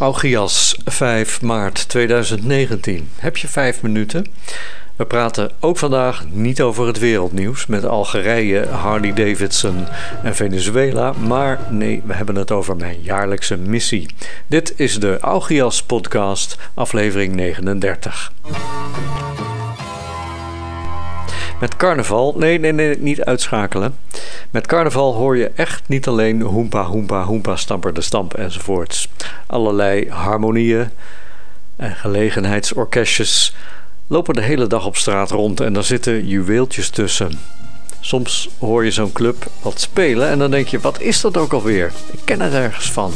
[0.00, 3.08] Augias, 5 maart 2019.
[3.16, 4.26] Heb je vijf minuten?
[4.96, 9.86] We praten ook vandaag niet over het wereldnieuws met Algerije, Harley Davidson
[10.22, 14.08] en Venezuela, maar nee, we hebben het over mijn jaarlijkse missie.
[14.46, 18.32] Dit is de Augias podcast, aflevering 39.
[21.60, 23.96] Met carnaval, nee, nee, nee, niet uitschakelen.
[24.50, 29.08] Met carnaval hoor je echt niet alleen hoempa, hoempa, hoempa, stamper de stamp enzovoorts.
[29.46, 30.90] Allerlei harmonieën
[31.76, 33.54] en gelegenheidsorkestjes
[34.06, 37.38] lopen de hele dag op straat rond en daar zitten juweeltjes tussen.
[38.00, 41.52] Soms hoor je zo'n club wat spelen en dan denk je, wat is dat ook
[41.52, 41.92] alweer?
[42.12, 43.12] Ik ken het ergens van.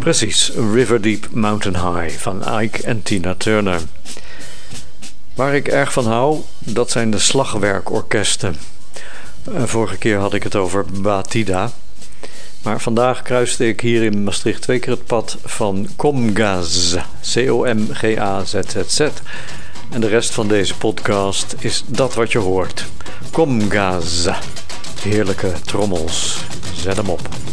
[0.00, 3.80] Precies, River Deep Mountain High van Ike en Tina Turner.
[5.34, 8.56] Waar ik erg van hou, dat zijn de slagwerkorkesten.
[9.54, 11.70] Eh, vorige keer had ik het over Batida.
[12.62, 16.96] Maar vandaag kruiste ik hier in Maastricht twee keer het pad van Comgaz.
[17.32, 19.00] C-O-M-G-A-Z-Z-Z.
[19.90, 22.84] En de rest van deze podcast is dat wat je hoort.
[23.30, 24.28] Comgaz.
[25.02, 26.36] Heerlijke trommels.
[26.74, 27.49] Zet hem op.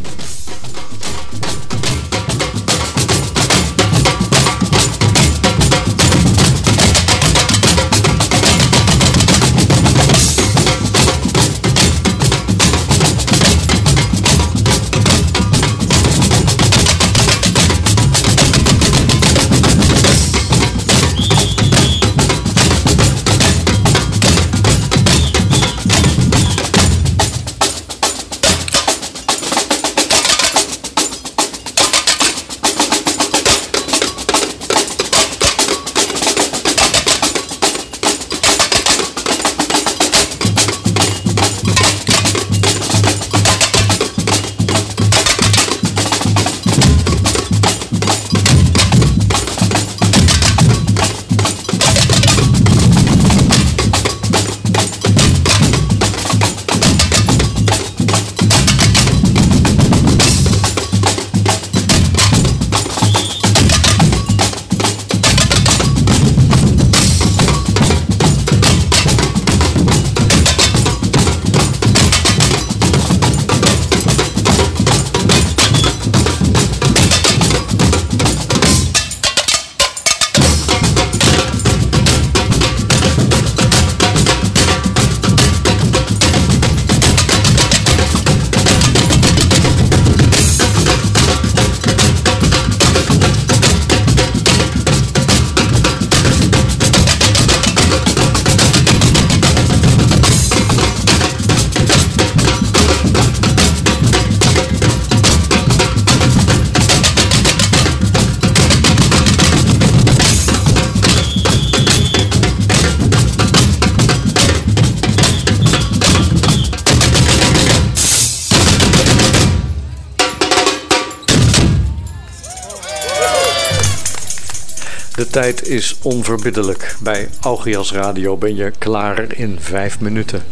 [125.18, 126.96] De tijd is onverbiddelijk.
[127.04, 130.44] Bij Augias Radio ben je klaar in vijf minuten.